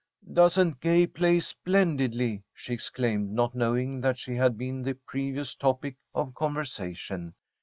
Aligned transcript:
"Doesn't 0.33 0.79
Gay 0.79 1.05
play 1.05 1.39
splendidly?" 1.41 2.41
she 2.55 2.73
exclaimed, 2.73 3.33
not 3.33 3.53
knowing 3.53 4.01
that 4.01 4.17
she 4.17 4.33
had 4.33 4.57
been 4.57 4.81
the 4.81 4.95
previous 4.95 5.53
topic 5.53 5.95
of 6.15 6.33
conversation. 6.33 7.35